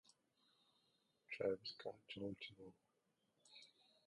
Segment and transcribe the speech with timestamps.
[1.35, 2.73] Stay positive.